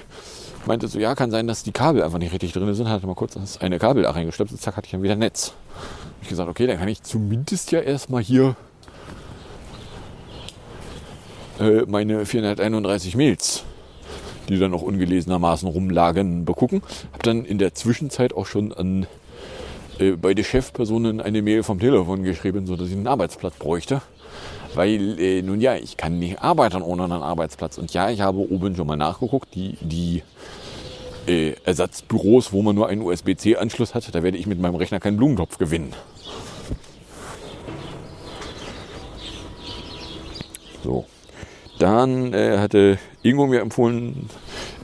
[0.67, 2.89] meinte so, ja, kann sein, dass die Kabel einfach nicht richtig drin sind.
[2.89, 5.55] Hatte mal kurz das eine Kabel da reingestöpselt, zack, hatte ich dann wieder Netz.
[5.75, 8.57] Hab ich gesagt, okay, dann kann ich zumindest ja erstmal hier
[11.59, 13.65] äh, meine 431 Mails,
[14.49, 16.83] die dann noch ungelesenermaßen rumlagen, begucken.
[17.13, 19.07] Hab dann in der Zwischenzeit auch schon an
[19.99, 24.03] äh, bei den Chefpersonen eine Mail vom Telefon geschrieben, so dass ich einen Arbeitsplatz bräuchte.
[24.77, 27.79] Weil, äh, nun ja, ich kann nicht arbeiten ohne einen Arbeitsplatz.
[27.79, 30.23] Und ja, ich habe oben schon mal nachgeguckt, die, die
[31.27, 35.17] äh, Ersatzbüros, wo man nur einen USB-C-Anschluss hat, da werde ich mit meinem Rechner keinen
[35.17, 35.95] Blumentopf gewinnen.
[40.85, 41.07] So.
[41.79, 44.29] Dann äh, hatte Ingo mir empfohlen,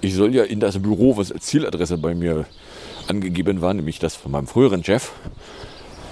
[0.01, 2.47] ich soll ja in das Büro, was als Zieladresse bei mir
[3.09, 5.13] angegeben war, nämlich das von meinem früheren Chef,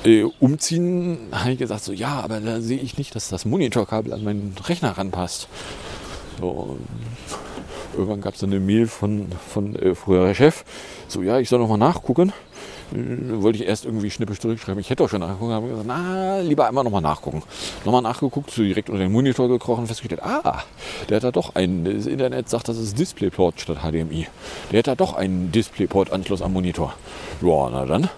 [0.04, 4.12] äh, umziehen, habe ich gesagt, so ja, aber da sehe ich nicht, dass das Monitorkabel
[4.12, 5.48] an meinen Rechner ranpasst.
[6.40, 6.78] So,
[7.94, 10.64] irgendwann gab es eine Mail von, von äh, früherer Chef,
[11.08, 12.32] so ja, ich soll nochmal nachgucken.
[12.92, 14.80] Äh, wollte ich erst irgendwie schnippisch zurückschreiben.
[14.80, 17.42] Ich hätte auch schon nachgeguckt, habe gesagt, na, lieber einmal nochmal nachgucken.
[17.84, 20.62] Nochmal nachgeguckt, so direkt unter den Monitor gekrochen festgestellt, ah,
[21.08, 24.28] der hat da doch einen, das Internet sagt, das ist Displayport statt HDMI.
[24.72, 26.94] Der hat da doch einen Displayport-Anschluss am Monitor.
[27.42, 28.08] Ja, na dann.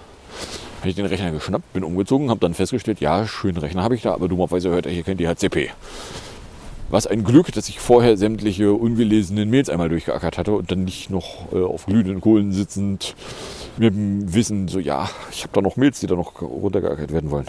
[0.83, 4.03] Habe ich den Rechner geschnappt, bin umgezogen, habe dann festgestellt, ja, schönen Rechner habe ich
[4.03, 5.71] da, aber dummerweise hört er hier kein DHCP.
[6.91, 11.09] Was ein Glück, dass ich vorher sämtliche ungelesenen Mails einmal durchgeackert hatte und dann nicht
[11.09, 13.15] noch äh, auf glühenden Kohlen sitzend
[13.77, 17.31] mit dem Wissen, so ja, ich habe da noch Mails, die da noch runtergeackert werden
[17.31, 17.47] wollen.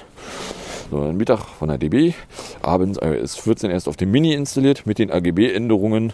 [0.91, 2.13] So, Mittag von der DB,
[2.61, 6.13] abends iOS 14 erst auf dem Mini installiert mit den AGB-Änderungen.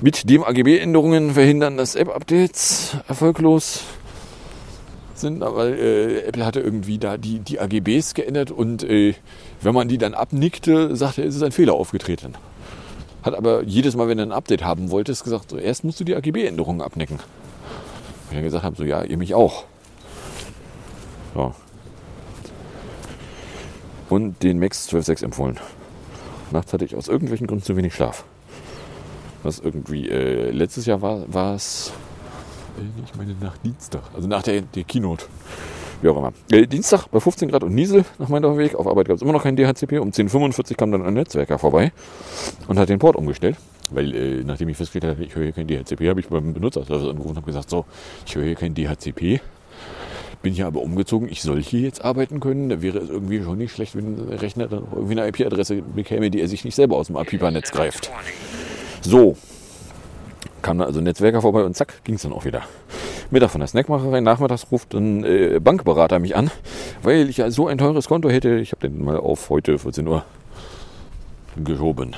[0.00, 3.82] Mit den AGB-Änderungen verhindern, dass App-Updates erfolglos
[5.22, 9.14] sind, aber äh, Apple hatte irgendwie da die, die AGBs geändert und äh,
[9.62, 12.34] wenn man die dann abnickte, sagte er, es ist ein Fehler aufgetreten.
[13.22, 16.04] Hat aber jedes Mal, wenn er ein Update haben wollte, gesagt, so, erst musst du
[16.04, 17.16] die AGB-Änderungen abnicken.
[17.16, 17.22] Und
[18.30, 19.64] ich dann gesagt habe, so ja, ihr mich auch.
[21.34, 21.54] So.
[24.10, 25.58] Und den Max 12.6 empfohlen.
[26.50, 28.24] Nachts hatte ich aus irgendwelchen Gründen zu wenig Schlaf.
[29.42, 31.92] Was irgendwie, äh, letztes Jahr war es,
[33.04, 35.26] ich meine nach Dienstag, also nach der, der Keynote.
[36.02, 36.32] Wie auch immer.
[36.50, 38.74] Äh, Dienstag bei 15 Grad und Niesel nach meinem Weg.
[38.74, 40.00] Auf Arbeit gab es immer noch kein DHCP.
[40.00, 41.92] Um 10.45 Uhr kam dann ein Netzwerker vorbei
[42.66, 43.56] und hat den Port umgestellt.
[43.90, 47.08] Weil äh, nachdem ich festgestellt habe, ich höre hier kein DHCP, habe ich beim Benutzerservice
[47.08, 47.84] angerufen und habe gesagt, so,
[48.26, 49.40] ich höre hier kein DHCP.
[50.42, 52.68] Bin hier aber umgezogen, ich soll hier jetzt arbeiten können.
[52.68, 56.30] Da wäre es irgendwie schon nicht schlecht, wenn der Rechner dann irgendwie eine IP-Adresse bekäme,
[56.30, 58.10] die er sich nicht selber aus dem APIPA-Netz greift.
[59.02, 59.36] So,
[60.62, 62.62] kam dann also ein Netzwerker vorbei und zack, ging es dann auch wieder.
[63.30, 66.50] Mittag von der Snackmacherei, nachmittags ruft ein äh, Bankberater mich an,
[67.02, 68.58] weil ich ja so ein teures Konto hätte.
[68.58, 70.24] Ich habe den mal auf heute 14 Uhr
[71.62, 72.14] geschoben.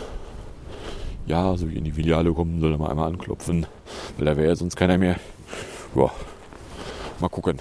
[1.27, 3.67] Ja, so wie in die Filiale kommen, soll er mal einmal anklopfen,
[4.19, 5.17] weil da wäre ja sonst keiner mehr.
[5.95, 6.11] Ja,
[7.21, 7.59] mal gucken.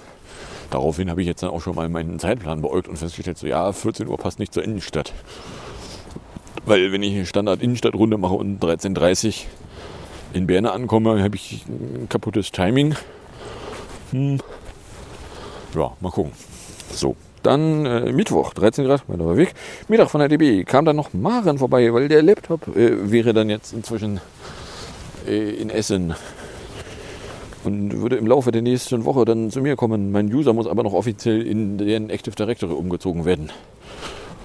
[0.70, 3.72] Daraufhin habe ich jetzt dann auch schon mal meinen Zeitplan beäugt und festgestellt, so ja,
[3.72, 5.14] 14 Uhr passt nicht zur Innenstadt.
[6.66, 9.34] Weil wenn ich eine Standard-Innenstadtrunde mache und 13.30 Uhr
[10.34, 12.96] in Berne ankomme, habe ich ein kaputtes Timing.
[14.12, 14.40] Hm.
[15.76, 16.34] Ja, mal gucken.
[16.92, 19.54] So, dann äh, Mittwoch, 13 Grad, mein Weg.
[19.88, 23.50] Mittag von der DB kam dann noch Maren vorbei, weil der Laptop äh, wäre dann
[23.50, 24.20] jetzt inzwischen
[25.28, 26.16] äh, in Essen
[27.64, 30.12] und würde im Laufe der nächsten Woche dann zu mir kommen.
[30.12, 33.52] Mein User muss aber noch offiziell in den Active Directory umgezogen werden.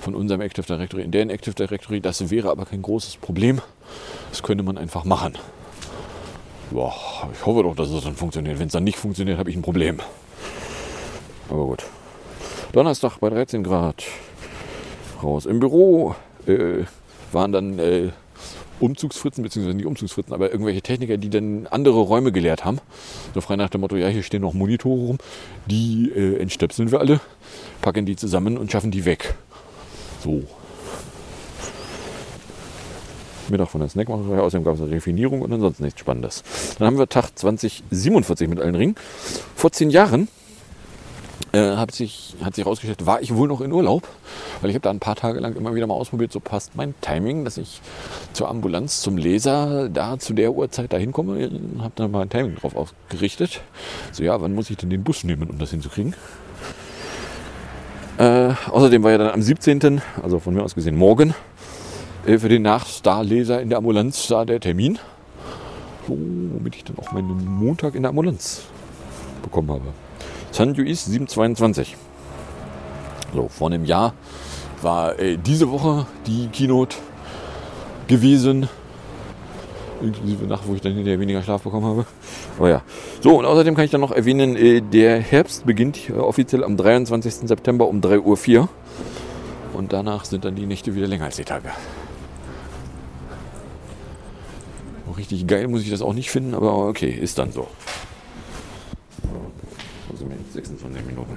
[0.01, 2.01] Von unserem Active Directory in den Active Directory.
[2.01, 3.61] Das wäre aber kein großes Problem.
[4.31, 5.35] Das könnte man einfach machen.
[6.70, 8.59] Boah, ich hoffe doch, dass es dann funktioniert.
[8.59, 10.00] Wenn es dann nicht funktioniert, habe ich ein Problem.
[11.48, 11.85] Aber gut.
[12.72, 14.04] Donnerstag bei 13 Grad.
[15.22, 15.46] Raus.
[15.46, 16.14] Im Büro
[16.46, 16.85] äh,
[17.33, 18.11] waren dann äh,
[18.81, 22.78] Umzugsfritzen, beziehungsweise nicht Umzugsfritzen, aber irgendwelche Techniker, die dann andere Räume geleert haben.
[23.35, 25.18] So frei nach dem Motto, ja, hier stehen noch Monitore rum.
[25.66, 27.20] Die äh, entstöpseln wir alle,
[27.81, 29.35] packen die zusammen und schaffen die weg.
[30.22, 30.42] So.
[33.50, 34.40] Mittag von der Snackmacherei.
[34.40, 36.42] Außerdem gab es eine Refinierung und ansonsten nichts Spannendes.
[36.78, 38.94] Dann haben wir Tag 2047 mit allen Ringen.
[39.54, 40.28] Vor zehn Jahren
[41.52, 44.06] äh, hat sich hat sich herausgestellt, war ich wohl noch in Urlaub,
[44.61, 46.94] weil ich habe da ein paar Tage lang immer wieder mal ausprobiert, so passt mein
[47.00, 47.80] Timing, dass ich
[48.32, 52.56] zur Ambulanz, zum Laser da zu der Uhrzeit da hinkomme, habe dann mal ein Timing
[52.56, 53.62] drauf ausgerichtet.
[54.12, 56.14] So ja, wann muss ich denn den Bus nehmen, um das hinzukriegen?
[58.18, 61.34] Äh, außerdem war ja dann am 17., also von mir aus gesehen morgen,
[62.36, 64.98] für den Nachstar-Leser in der Ambulanz da der Termin.
[66.06, 68.64] So, womit ich dann auch meinen Montag in der Ambulanz
[69.42, 69.84] bekommen habe.
[70.50, 71.96] San Luis 722.
[73.34, 74.14] So, vor einem Jahr
[74.82, 76.96] war äh, diese Woche die Keynote
[78.06, 78.68] gewesen.
[80.00, 82.06] Inklusive Nacht, wo ich dann hinterher weniger Schlaf bekommen habe.
[82.58, 82.82] Aber ja.
[83.20, 86.76] So, und außerdem kann ich dann noch erwähnen, äh, der Herbst beginnt äh, offiziell am
[86.76, 87.48] 23.
[87.48, 88.68] September um 3.04 Uhr.
[89.74, 91.70] Und danach sind dann die Nächte wieder länger als die Tage.
[95.16, 97.68] Richtig geil muss ich das auch nicht finden, aber okay, ist dann so.
[100.10, 101.36] Also 26 Minuten.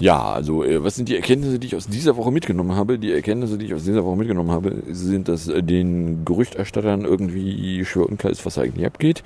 [0.00, 2.98] Ja, also äh, was sind die Erkenntnisse, die ich aus dieser Woche mitgenommen habe?
[2.98, 7.84] Die Erkenntnisse, die ich aus dieser Woche mitgenommen habe, sind, dass äh, den Gerüchterstattern irgendwie
[7.84, 9.24] schwer unklar ist, was eigentlich abgeht.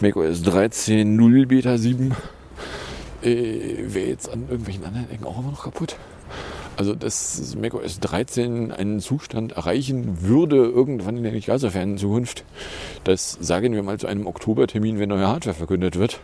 [0.00, 2.16] macOS 13.0 Beta 7
[3.22, 5.96] äh, wäre jetzt an irgendwelchen anderen Ecken auch immer noch kaputt.
[6.76, 12.44] Also, dass macOS 13 einen Zustand erreichen würde, irgendwann in der nicht allzu fernen Zukunft,
[13.04, 16.20] das sagen wir mal zu einem Oktobertermin, wenn neue Hardware verkündet wird,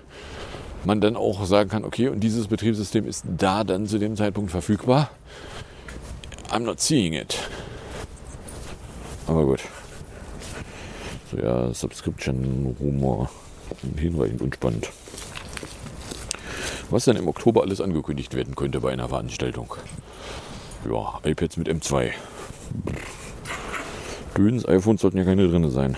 [0.84, 4.50] man dann auch sagen kann, okay, und dieses Betriebssystem ist da dann zu dem Zeitpunkt
[4.50, 5.10] verfügbar.
[6.50, 7.38] I'm not seeing it.
[9.26, 9.60] Aber gut.
[11.30, 13.28] So ja, Subscription, Rumor,
[13.96, 14.90] hinreichend unspannend.
[16.88, 19.74] Was dann im Oktober alles angekündigt werden könnte bei einer Veranstaltung
[20.90, 22.10] ja, iPads mit M2.
[24.36, 25.96] Döns iPhones sollten ja keine drin sein.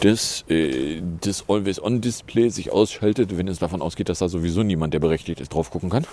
[0.00, 5.00] Das, äh, das Always-On-Display sich ausschaltet, wenn es davon ausgeht, dass da sowieso niemand, der
[5.00, 6.06] berechtigt ist, drauf gucken kann.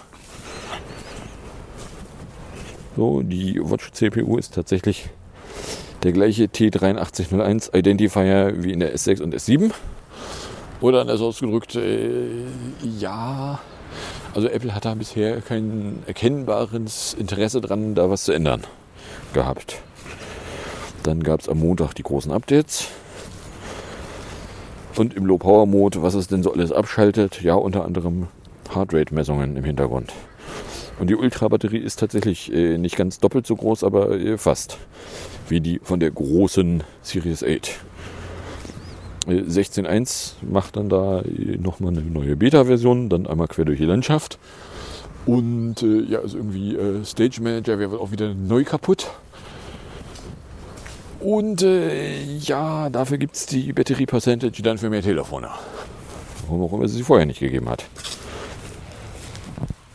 [2.96, 5.10] So, die Watch CPU ist tatsächlich
[6.04, 9.72] der gleiche T8301 Identifier wie in der S6 und S7.
[10.82, 12.28] Oder anders ausgedrückt, äh,
[13.00, 13.60] ja,
[14.36, 18.64] also Apple hat da bisher kein erkennbares Interesse dran, da was zu ändern
[19.34, 19.82] gehabt.
[21.04, 22.90] Dann gab es am Montag die großen Updates.
[24.98, 28.28] Und im Low Power Mode, was es denn so alles abschaltet, ja, unter anderem
[28.74, 30.12] Heartrate-Messungen im Hintergrund.
[31.00, 34.78] Und die Ultra-Batterie ist tatsächlich äh, nicht ganz doppelt so groß, aber äh, fast.
[35.48, 37.72] Wie die von der großen Series 8.
[39.28, 43.86] Äh, 16.1 macht dann da äh, nochmal eine neue Beta-Version, dann einmal quer durch die
[43.86, 44.38] Landschaft.
[45.26, 49.08] Und äh, ja, also irgendwie äh, Stage Manager wäre auch wieder neu kaputt.
[51.20, 55.50] Und äh, ja, dafür gibt es die Batterie Percentage dann für mehr Telefone.
[56.48, 57.86] Warum auch immer es sie vorher nicht gegeben hat.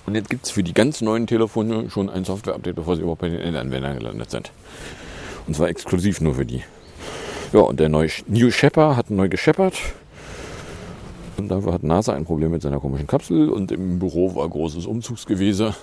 [0.07, 3.21] Und jetzt gibt es für die ganz neuen Telefone schon ein Software-Update, bevor sie überhaupt
[3.21, 4.51] bei den Endanwendern gelandet sind.
[5.47, 6.65] Und zwar exklusiv nur für die.
[7.53, 9.75] Ja, und der neue New Shepard hat neu gescheppert.
[11.37, 13.49] Und dafür hat NASA ein Problem mit seiner komischen Kapsel.
[13.49, 15.75] Und im Büro war großes Umzugsgewese,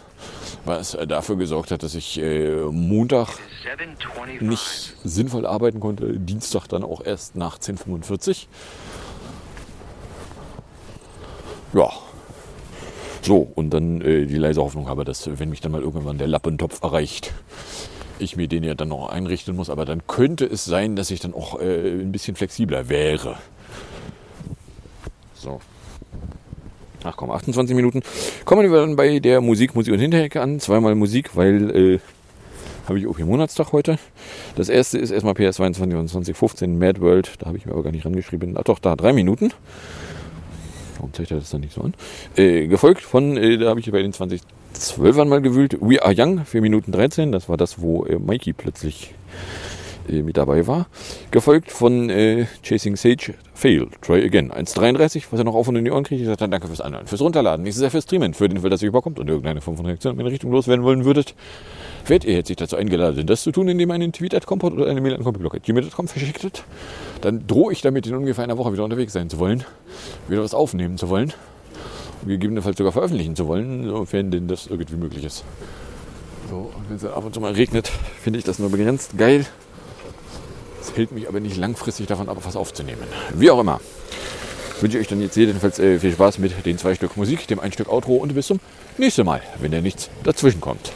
[0.63, 3.29] was dafür gesorgt hat, dass ich äh, Montag
[3.63, 4.41] 725.
[4.41, 6.19] nicht sinnvoll arbeiten konnte.
[6.19, 8.45] Dienstag dann auch erst nach 10.45
[11.73, 11.89] Ja.
[13.23, 16.27] So, und dann äh, die leise Hoffnung habe, dass wenn mich dann mal irgendwann der
[16.27, 17.33] Lappentopf erreicht,
[18.19, 19.69] ich mir den ja dann noch einrichten muss.
[19.69, 23.37] Aber dann könnte es sein, dass ich dann auch äh, ein bisschen flexibler wäre.
[25.35, 25.61] So.
[27.03, 28.01] Ach komm, 28 Minuten.
[28.45, 30.59] Kommen wir dann bei der Musik, Musik und Hinterecke an.
[30.59, 31.99] Zweimal Musik, weil äh,
[32.87, 33.99] habe ich OP Monatstag heute.
[34.55, 37.33] Das erste ist erstmal PS 22 und 2015 Mad World.
[37.39, 38.55] Da habe ich mir aber gar nicht rangeschrieben.
[38.57, 39.51] Ach doch, da drei Minuten.
[40.95, 41.93] Warum zeigt er das dann nicht so an?
[42.35, 44.13] Äh, gefolgt von, äh, da habe ich bei den
[44.77, 47.31] 2012ern mal gewühlt, We Are Young, 4 Minuten 13.
[47.31, 49.13] Das war das, wo äh, Mikey plötzlich
[50.09, 50.87] äh, mit dabei war.
[51.31, 54.51] Gefolgt von äh, Chasing Sage, Fail, Try Again.
[54.51, 56.21] 1,33, was er noch auf und in die Ohren kriegt.
[56.21, 58.81] Ich sagte, danke fürs Anhören, fürs Runterladen, nächstes Jahr fürs Streamen, für den Fall, dass
[58.81, 61.35] ihr überkommt und irgendeine Form von Reaktion in Richtung loswerden wollen würdet.
[62.05, 64.87] Werdet ihr jetzt sich dazu eingeladen, das zu tun, indem ihr einen Tweet at oder
[64.87, 66.63] eine Mail an compotblog.gmail.com verschicktet,
[67.21, 69.65] dann drohe ich damit in ungefähr einer Woche wieder unterwegs sein zu wollen,
[70.29, 71.33] wieder was aufnehmen zu wollen
[72.25, 75.43] gegebenenfalls sogar veröffentlichen zu wollen, sofern denn das irgendwie möglich ist.
[76.49, 79.45] So, und wenn es ab und zu mal regnet, finde ich das nur begrenzt geil.
[80.81, 83.03] Es hält mich aber nicht langfristig davon ab, was aufzunehmen.
[83.35, 83.81] Wie auch immer.
[84.79, 87.59] Wünsche ich euch dann jetzt jedenfalls äh, viel Spaß mit den zwei Stück Musik, dem
[87.59, 88.59] ein Stück Outro und bis zum
[88.97, 90.91] nächsten Mal, wenn da nichts dazwischen kommt.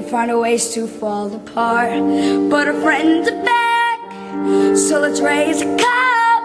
[0.00, 2.00] Find a ways to fall apart.
[2.50, 6.42] But our friends are back, so let's raise a cup.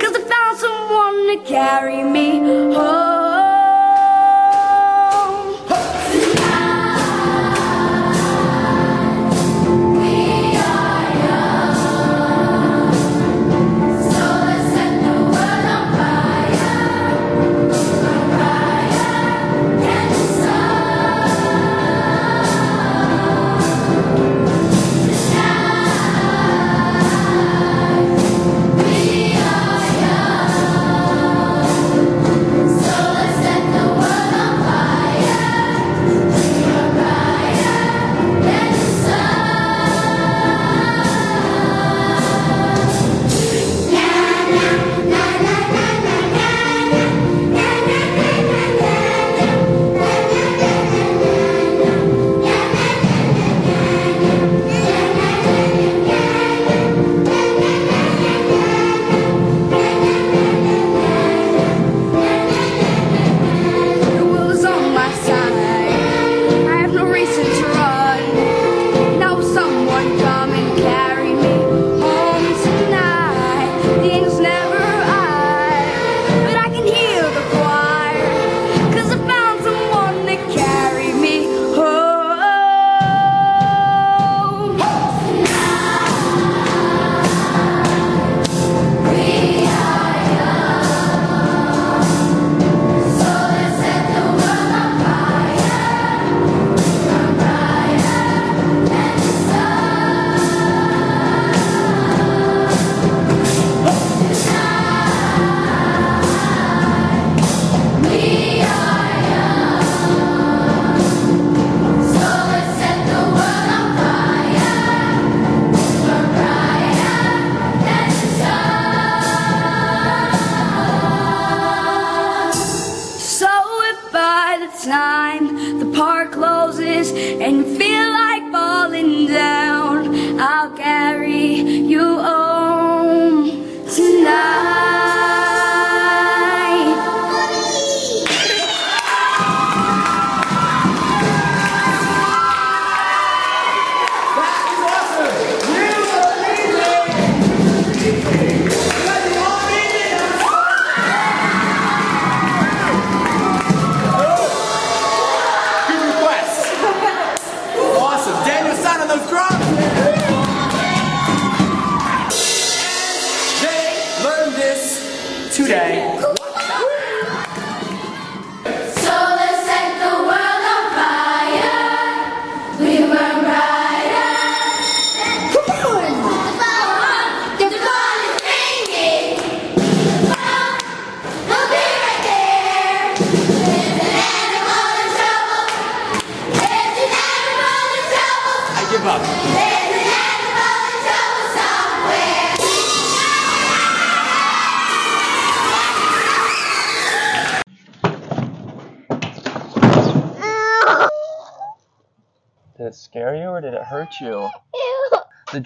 [0.00, 2.38] Cause I found someone to carry me
[2.74, 3.11] home.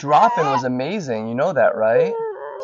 [0.07, 1.26] The drop in was amazing.
[1.26, 2.14] You know that, right?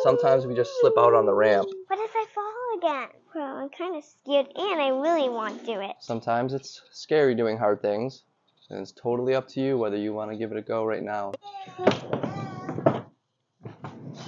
[0.01, 1.67] Sometimes we just slip out on the ramp.
[1.87, 3.09] What if I fall again?
[3.35, 5.91] Well, I'm kind of scared and I really want to do it.
[5.99, 8.23] Sometimes it's scary doing hard things.
[8.69, 11.03] And it's totally up to you whether you want to give it a go right
[11.03, 11.33] now.
[11.77, 11.89] Well,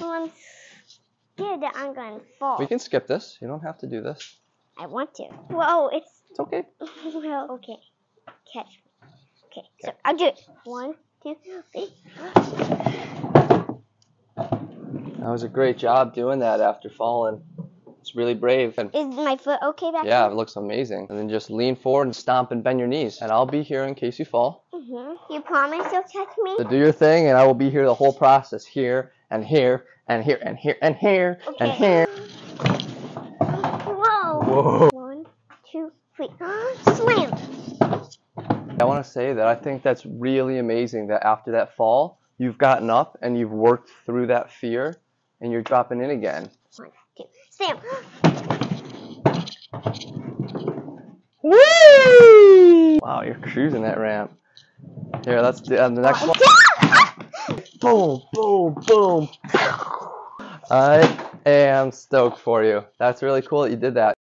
[0.01, 0.31] I'm
[1.37, 2.57] scared that I'm going to fall.
[2.59, 3.37] We can skip this.
[3.41, 4.35] You don't have to do this.
[4.77, 5.23] I want to.
[5.23, 6.21] Whoa, it's.
[6.31, 6.63] It's okay.
[7.15, 7.77] well, okay.
[8.51, 9.07] Catch me.
[9.45, 10.41] Okay, so I'll do it.
[10.65, 10.95] One,
[11.25, 11.37] That
[15.31, 17.41] was a great job doing that after falling.
[17.99, 18.75] It's really brave.
[18.77, 21.07] And Is my foot okay back yeah, it looks amazing.
[21.09, 23.21] And then just lean forward and stomp and bend your knees.
[23.21, 24.67] And I'll be here in case you fall.
[24.71, 25.33] Mm-hmm.
[25.33, 26.53] You promise you'll catch me?
[26.57, 28.63] So do your thing, and I will be here the whole process.
[28.63, 32.05] Here and here and here and here and here and here.
[33.87, 34.41] Whoa.
[34.43, 34.89] Whoa.
[34.93, 35.25] One,
[35.71, 36.29] two, three.
[36.95, 37.24] Slam.
[38.77, 42.57] I want to say that I think that's really amazing that after that fall, you've
[42.57, 44.97] gotten up and you've worked through that fear
[45.39, 46.49] and you're dropping in again.
[46.75, 47.77] One, two, slam.
[51.41, 52.99] Whee!
[53.01, 54.33] Wow, you're cruising that ramp.
[55.23, 56.37] Here, let's do uh, the next one.
[57.79, 59.29] boom, boom, boom.
[60.69, 62.83] I am stoked for you.
[62.99, 64.15] That's really cool that you did that.